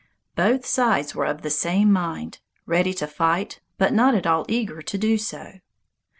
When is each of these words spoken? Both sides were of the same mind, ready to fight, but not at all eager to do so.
Both 0.35 0.65
sides 0.65 1.13
were 1.13 1.27
of 1.27 1.43
the 1.43 1.51
same 1.51 1.91
mind, 1.91 2.39
ready 2.65 2.91
to 2.95 3.05
fight, 3.05 3.59
but 3.77 3.93
not 3.93 4.15
at 4.15 4.25
all 4.25 4.47
eager 4.49 4.81
to 4.81 4.97
do 4.97 5.19
so. 5.19 5.59